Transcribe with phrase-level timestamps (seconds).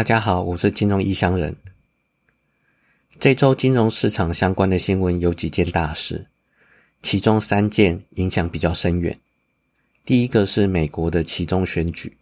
[0.00, 1.54] 大家好，我是金融异乡人。
[3.18, 6.26] 这周金融市场相关的新闻有几件大事，
[7.02, 9.14] 其中三件影响比较深远。
[10.06, 12.16] 第一个是美国的其中选举，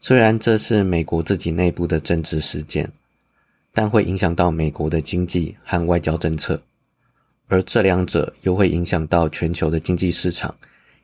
[0.00, 2.90] 虽然这是美国自己内部的政治事件，
[3.72, 6.60] 但会影响到美国的经济和外交政策，
[7.46, 10.52] 而这两者又会影响到全球的经济市场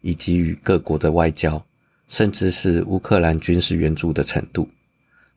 [0.01, 1.65] 以及与各国的外交，
[2.09, 4.69] 甚至是乌克兰军事援助的程度。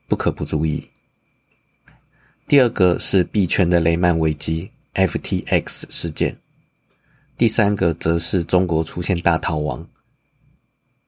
[0.06, 0.88] 不可不注意。
[2.46, 6.36] 第二个是币圈的雷曼危机 （FTX 事件），
[7.36, 9.86] 第三个则是中国出现大逃亡。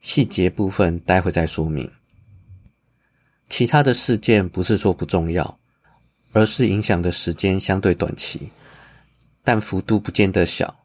[0.01, 1.91] 细节部分待会再说明。
[3.49, 5.59] 其他的事件不是说不重要，
[6.33, 8.51] 而是影响的时间相对短期，
[9.43, 10.85] 但幅度不见得小。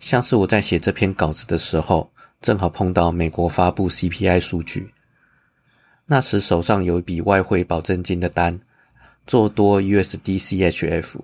[0.00, 4.92] 像是我在写这篇稿子的时候，正好碰到美国发布 CPI 数据。
[6.06, 8.60] 那时手上有一笔外汇保证金的单，
[9.26, 11.20] 做多 USDCHF，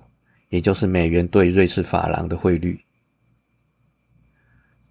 [0.48, 2.80] 也就是美元兑瑞士法郎的汇率。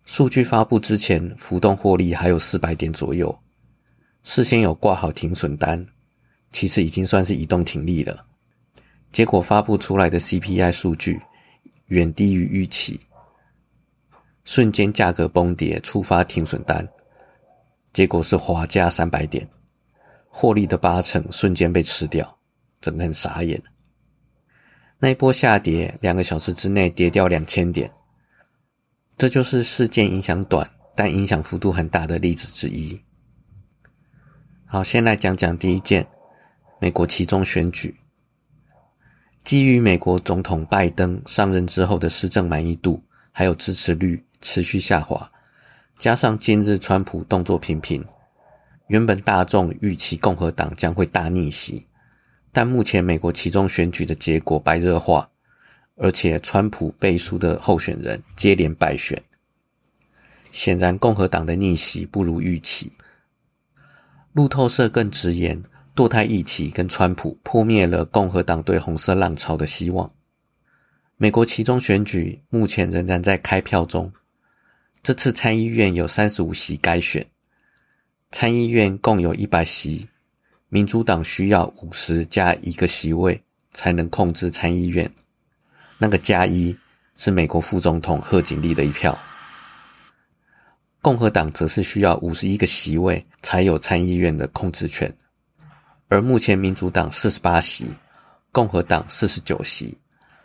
[0.05, 3.39] 数据发布之前，浮动获利还有四百点左右，
[4.23, 5.85] 事先有挂好停损单，
[6.51, 8.25] 其实已经算是移动停利了。
[9.11, 11.19] 结果发布出来的 CPI 数据
[11.87, 12.99] 远低于预期，
[14.43, 16.87] 瞬间价格崩跌，触发停损单，
[17.93, 19.49] 结果是华加三百点。
[20.39, 22.37] 获利的八成瞬间被吃掉，
[22.79, 23.59] 整个很傻眼。
[24.99, 27.91] 那一波下跌，两个小时之内跌掉两千点，
[29.17, 33.01] 这就是事件影响短但影响幅度很大的例子之一。
[34.67, 36.07] 好，先来讲讲第一件，
[36.79, 37.97] 美国其中选举。
[39.43, 45.31] 基于美国总统拜登上任之后的施政满意度还有支持率持续下滑，
[45.97, 48.05] 加上今日川普动作频频。
[48.87, 51.85] 原本大众预期共和党将会大逆袭，
[52.53, 55.29] 但目前美国其中选举的结果白热化，
[55.95, 59.21] 而且川普背书的候选人接连败选，
[60.53, 62.91] 显然共和党的逆袭不如预期。
[64.31, 65.61] 路透社更直言，
[65.93, 70.09] 堕胎议题跟川普破灭了共和党对红色浪潮的希望。
[71.17, 74.13] 美国其中选举目前仍然在开票中，
[75.03, 77.27] 这次参议院有三十五席该选。
[78.31, 80.07] 参议院共有一百席，
[80.67, 85.09] 民主党需要五十加一个席位才能控制参议院。
[85.97, 86.77] 那个加一
[87.15, 89.17] 是美国副总统贺锦丽的一票。
[91.01, 95.11] 共和党则是需要五十一个席位才有参议院的控制权。
[96.09, 97.93] 而目前民主党四十八席，
[98.51, 99.97] 共和党四十九席，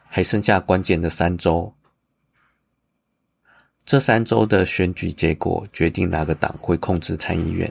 [0.06, 1.75] 还剩下关键的三周。
[3.84, 7.70] 这三周的选举结果决定哪个党会控制参议院。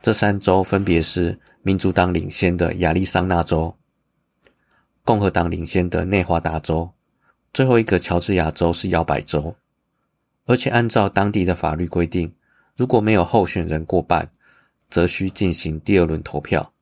[0.00, 3.76] 这三州分别是民主党领先的亚利桑那州、
[5.04, 6.90] 共和党领先的内华达州，
[7.52, 9.54] 最后一个乔治亚州是摇摆州。
[10.46, 12.34] 而且按照当地的法律规定，
[12.76, 14.30] 如果没有候选人过半，
[14.90, 16.72] 则需进行第二轮投票。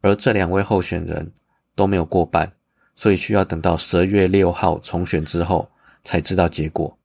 [0.00, 1.32] 而这两位候选人
[1.76, 2.52] 都没有过半，
[2.96, 5.70] 所以需要等到十二月六号重选之后
[6.02, 6.97] 才知道结果。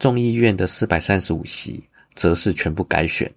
[0.00, 3.30] 众议院的四百三十五席则是全部改选。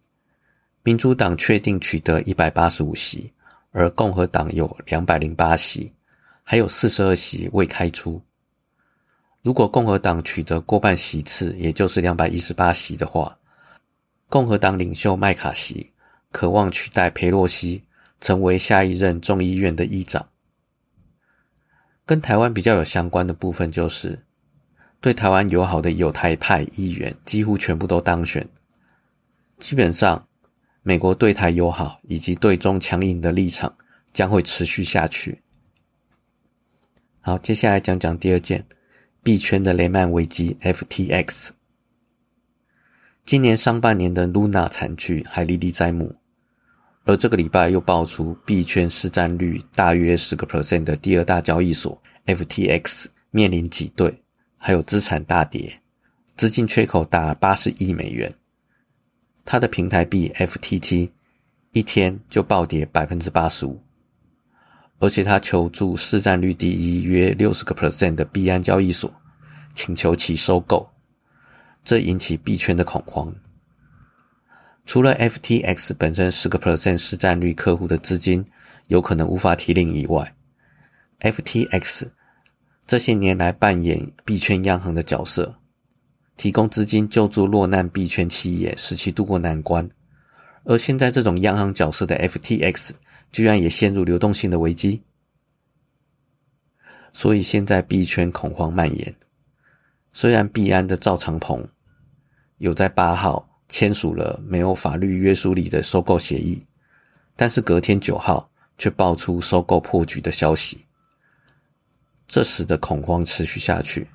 [0.82, 3.30] 民主党确定取得一百八十五席，
[3.72, 5.92] 而共和党有两百零八席，
[6.42, 8.22] 还有四十二席未开出。
[9.42, 13.38] 如果共和党取得过半席次，也就是两百一十八席的话，
[14.30, 15.92] 共和党领袖麦卡锡
[16.32, 17.84] 渴望取代佩洛西
[18.22, 20.26] 成为下一任众议院的议长。
[22.06, 24.24] 跟台湾比较有相关的部分就是，
[25.04, 28.48] 对台湾友好的友台派议员几乎全部都当选，
[29.60, 30.26] 基本上。
[30.86, 33.74] 美国对台友好以及对中强硬的立场
[34.12, 35.42] 将会持续下去。
[37.22, 38.66] 好，接下来讲讲第二件
[39.22, 41.50] 币圈的雷曼危机 （FTX）。
[43.26, 46.16] 今年上半年的 Luna 惨剧还历历在目，
[47.06, 54.23] 而这个礼拜又爆出币圈市占率大约十个 percent 的第二大交易所 FTX 面临挤兑，
[54.66, 55.82] 还有资产大跌，
[56.38, 58.34] 资金缺口达八十亿美元。
[59.44, 61.12] 它的平台币 FTT
[61.74, 63.84] 一天就暴跌百分之八十五，
[65.00, 69.14] 而且它求助市占率第一约六十个 percent 的币安交易所，
[69.76, 70.90] 请求其收购，
[71.84, 73.36] 这引起币圈的恐慌。
[74.86, 78.46] 除了 FTX 本身十个 percent 市占率客户的资金
[78.88, 80.34] 有可能无法提领以外
[81.20, 82.08] ，FTX
[82.94, 85.56] 这些年来扮演币圈央行的角色。
[86.38, 89.90] 提供资金救助落难币圈企业，使其渡过难关，
[90.64, 92.92] 而现在这种央行角色的 FTX，
[93.32, 95.02] 居然也陷入流动性的危机。
[97.14, 99.16] 所以现在币圈恐慌蔓延。
[100.12, 101.68] 虽然币安的赵长鹏
[102.60, 106.64] 有在八号签署了没有法律约束力的收购协议，
[107.36, 110.86] 但是隔天九号却爆出收购破局的消息，
[112.34, 114.08] 这时的恐慌持续下去。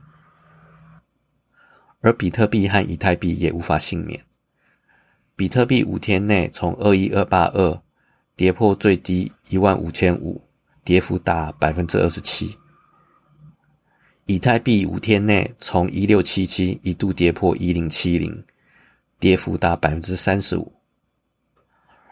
[2.00, 4.24] 而比特币和以太币也无法幸免。
[5.36, 7.80] 比特币五天内从二一二八二
[8.34, 10.42] 跌破最低一万五千五，
[10.82, 12.58] 跌幅达百分之二十七。
[14.26, 18.44] 以太币五天内从一六七七一度跌破一零七零，
[19.20, 20.72] 跌幅达百分之三十五。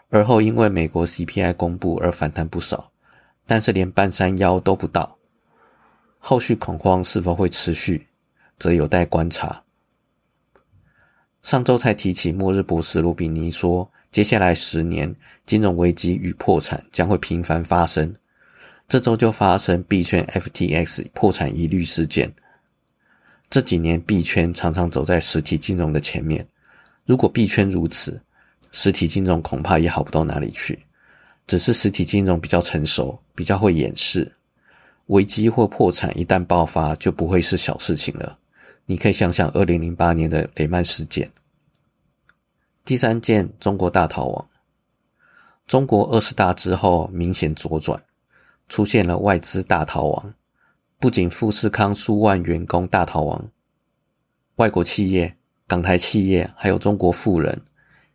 [0.07, 2.93] 而后因为美国 CPI 公布而反弹不少，
[3.45, 5.16] 但是连半山腰都不到。
[6.19, 8.07] 后续恐慌是否会持续，
[8.57, 9.63] 则有待观察。
[11.41, 15.15] 上周才提起末日博士罗比尼说，接下来十年
[15.45, 18.13] 金融危机与破产将会频繁发生。
[18.87, 22.33] 这周就发生币圈 FTX 破产疑虑事件。
[23.49, 26.45] 这几年币圈常常走在实体金融的前面，
[27.05, 28.21] 如果币圈如此，
[28.71, 30.77] 实体金融恐怕也好不到哪里去。
[31.45, 34.29] 只是实体金融比较成熟，比较会掩饰
[35.07, 38.37] 危机或破产，一旦爆发就不会是小事情了。
[38.85, 41.29] 你可以想想二零零八年的雷曼事件。
[42.85, 44.47] 第三件，中国大逃亡。
[45.65, 48.01] 中国二十大之后明显左转。
[48.69, 50.33] 出现了外资大逃亡，
[50.99, 53.49] 不仅富士康数万员工大逃亡，
[54.57, 55.33] 外国企业、
[55.67, 57.61] 港台企业还有中国富人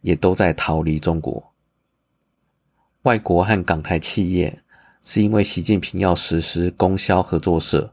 [0.02, 1.42] 也都在逃离中国。
[3.04, 4.61] 外国和港台企业
[5.04, 7.92] 是因为习近平要实施供销合作社，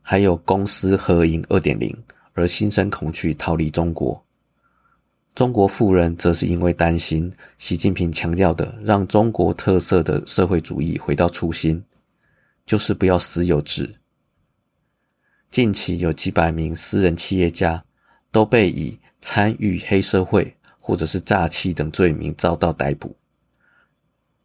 [0.00, 1.94] 还有公司合营二点零
[2.32, 4.22] 而心生恐惧逃离中国。
[5.34, 11.84] 中国富人则是因为担心习近平强调的让中国特色的社会主义回到初心，
[12.64, 13.94] 就是不要私有制。
[15.50, 17.84] 近期有几百名私人企业家
[18.32, 23.14] 都被以参与黑社会或者是诈欺等罪名遭到逮捕，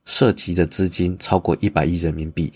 [0.06, 2.54] 涉及的资金超过一百亿人民币，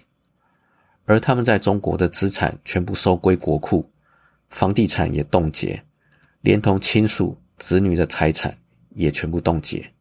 [1.06, 3.90] 而他们在中国的资产全部收归国库，
[4.50, 5.84] 房地产也冻结，
[6.42, 7.38] 连同亲属。
[7.58, 8.58] 子女的财产
[8.96, 9.94] 也全部冻结，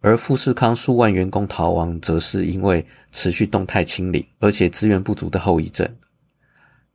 [0.00, 5.88] 而富士康数万员工逃亡，则是因为持续动态清零，而且资源不足的后遗症。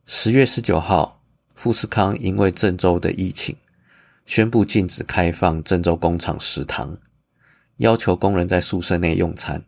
[0.05, 1.23] 十月十九号，
[1.55, 3.55] 富士康因为郑州的疫情，
[4.25, 6.97] 宣布禁止开放郑州工厂食堂，
[7.77, 9.63] 要求工人在宿舍内用餐，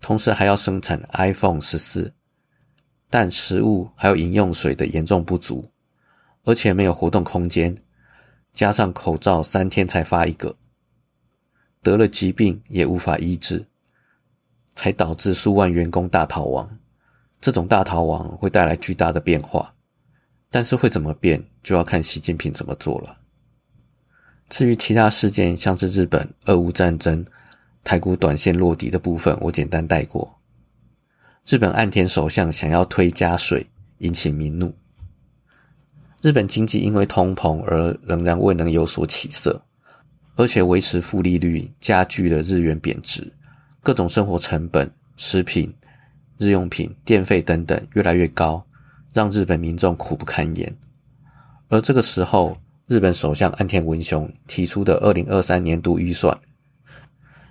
[0.00, 2.12] 同时还要生产 iPhone 十四，
[3.08, 5.70] 但食物还有饮用水的严重不足，
[6.42, 7.76] 而且没有活动空间。
[8.52, 10.56] 加上口罩三天才发一个，
[11.82, 13.66] 得了疾病也无法医治，
[14.74, 16.78] 才导致数万员工大逃亡。
[17.40, 19.74] 这种大逃亡会带来巨大的变化，
[20.50, 23.23] 但是会怎么变，就要看习近平怎么做了。
[24.54, 27.26] 至于其他事件，像是日本俄乌战争、
[27.82, 30.38] 台股短线落底的部分，我简单带过。
[31.44, 33.66] 日本岸田首相想要推加税，
[33.98, 34.72] 引起民怒。
[36.22, 39.60] 日本经济因为通膨而仍然未能有所起色，
[40.36, 43.32] 而且维持负利率加剧了日元贬值，
[43.82, 45.74] 各种生活成本、食品、
[46.38, 48.64] 日用品、电费等等越来越高，
[49.12, 50.72] 让日本民众苦不堪言。
[51.70, 56.38] 而这个时候，日本首相岸田文雄提出的二零二三年度预算，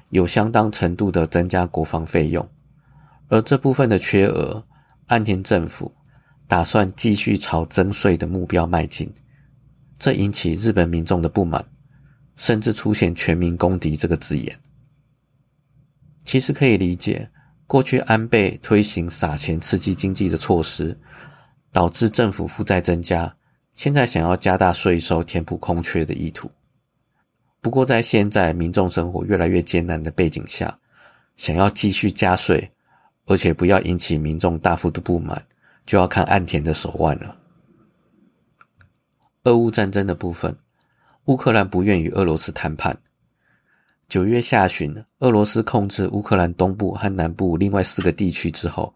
[0.09, 2.47] 有相当程度的增加国防费用，
[3.29, 4.65] 而这部分的缺额，
[5.07, 5.91] 岸田政府。
[6.45, 9.11] 打算继续朝增税的目标迈进，
[9.97, 11.65] 这引起日本民众的不满，
[12.35, 14.55] 甚至出现“全民公敌”这个字眼。
[16.25, 17.27] 其实可以理解，
[17.65, 20.99] 过去安倍推行撒钱刺激经济的措施，
[21.71, 23.35] 导致政府负债增加，
[23.73, 26.49] 现在想要加大税收填补空缺的意图。
[27.61, 30.77] 不过，在现在民众生活越来越艰难的背景下，
[31.37, 32.71] 想要继续加税，
[33.25, 35.45] 而且不要引起民众大幅度不满。
[35.85, 37.35] 就要看岸田的手腕了。
[39.43, 40.57] 俄乌战争的部分，
[41.25, 42.97] 乌克兰不愿与俄罗斯谈判。
[44.07, 48.95] 九月下旬，俄罗斯控制乌克兰东部和南部另外四个地区之后，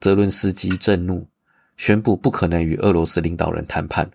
[0.00, 1.24] 泽伦斯基震怒，
[1.76, 4.10] 宣布不可能与俄罗斯领导人谈判，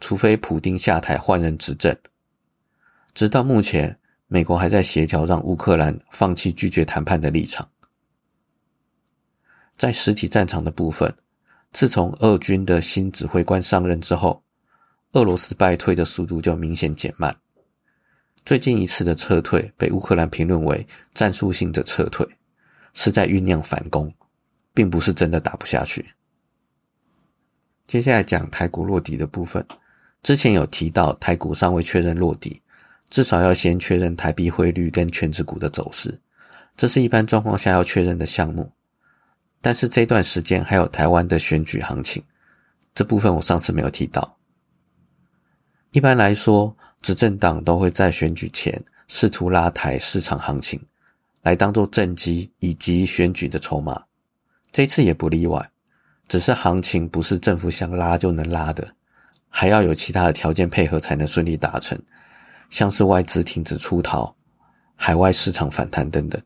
[0.00, 1.96] 除非普丁下台换人执政。
[3.14, 7.68] 直到目前，美国还在协调让乌克兰放弃拒绝谈判的立场。
[9.76, 11.14] 在实体战场的部分。
[11.72, 14.42] 自从俄军的新指挥官上任之后，
[15.12, 17.36] 俄罗斯败退的速度就明显减慢。
[18.46, 22.26] 最近一次的撤退被乌克兰评论为战术性的撤退，
[22.94, 24.10] 是在酝酿反攻，
[24.72, 26.06] 并不是真的打不下去。
[27.86, 29.64] 接下来讲台股落底的部分，
[30.22, 32.60] 之前有提到台股尚未确认落底，
[33.08, 36.20] 至少要先确认台币汇率跟全指股的走势，
[36.76, 38.72] 这是一般状况下要确认的项目。
[39.60, 42.22] 但是这段时间还有台湾的选举行情，
[42.94, 44.36] 这部分我上次没有提到。
[45.92, 50.80] 一般来说，执政党都会在选举前试图拉抬市场行情，
[51.42, 54.04] 来当做政绩以及选举的筹码。
[54.72, 55.70] 这次也不例外，
[56.28, 58.94] 只是行情不是政府想拉就能拉的，
[59.48, 62.00] 还要有其他的条件配合才能顺利达成，
[62.68, 64.36] 像是外资停止出逃、
[64.94, 66.40] 海外市场反弹等等。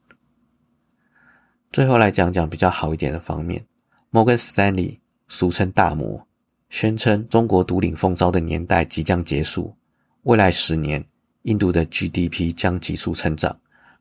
[1.72, 3.64] 最后来讲讲比较好一点的方面，
[4.10, 6.26] 摩根斯丹利俗称大摩。
[6.68, 9.74] 宣称中国独领风骚的年代即将结束，
[10.22, 11.04] 未来十年，
[11.42, 13.58] 印度的 GDP 将急速成长，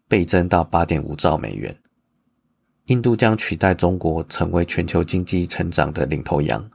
[0.08, 1.76] 倍增到八点五兆美元。
[2.90, 6.72] 印度将取代中国成为全球经济成长的领头羊。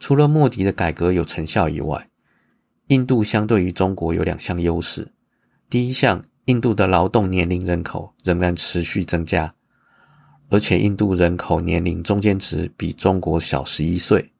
[0.00, 2.08] 除了莫迪的改革有成效以外，
[2.88, 5.12] 印度相对于中国有两项优势：
[5.70, 9.54] 第一项，印度的劳动年龄人口仍然持续增加，
[10.48, 14.32] 而且印度人口年龄中间值比中国小十一岁。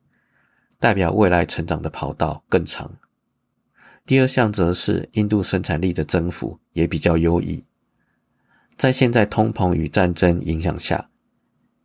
[0.80, 2.96] 代表未来成长的跑道更长。
[4.04, 7.64] 第二项则是印度生产力的增幅也比较优异。
[8.78, 11.11] 在现在通膨与战争影响下，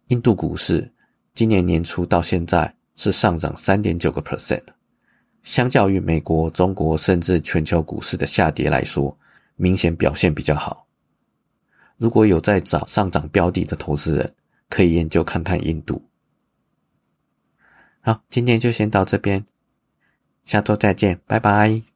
[0.10, 0.94] 印度股市
[1.34, 4.62] 今年年初到现在是上涨三点九个 percent，
[5.42, 9.18] 相较于美国、中国甚至全球股市的下跌来说，
[9.56, 10.88] 明显表现比较好。
[11.98, 14.36] 如果有在找上涨标的的投资人，
[14.70, 16.00] 可以研究看看印度。
[18.02, 19.44] 好，今天就先到这边，
[20.44, 21.93] 下周再见，拜拜。